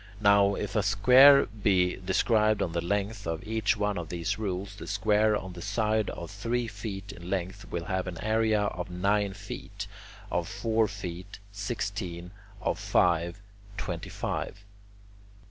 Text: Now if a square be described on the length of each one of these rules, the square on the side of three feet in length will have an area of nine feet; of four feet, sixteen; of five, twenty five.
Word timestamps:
Now 0.19 0.55
if 0.55 0.75
a 0.75 0.81
square 0.81 1.45
be 1.45 1.97
described 1.97 2.63
on 2.63 2.71
the 2.71 2.81
length 2.83 3.27
of 3.27 3.45
each 3.47 3.77
one 3.77 3.99
of 3.99 4.09
these 4.09 4.39
rules, 4.39 4.75
the 4.77 4.87
square 4.87 5.37
on 5.37 5.53
the 5.53 5.61
side 5.61 6.09
of 6.09 6.31
three 6.31 6.65
feet 6.67 7.11
in 7.11 7.29
length 7.29 7.69
will 7.69 7.85
have 7.85 8.07
an 8.07 8.17
area 8.23 8.61
of 8.61 8.89
nine 8.89 9.33
feet; 9.33 9.85
of 10.31 10.47
four 10.47 10.87
feet, 10.87 11.37
sixteen; 11.51 12.31
of 12.63 12.79
five, 12.79 13.39
twenty 13.77 14.09
five. 14.09 14.65